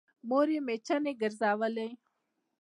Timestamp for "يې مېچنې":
0.55-1.13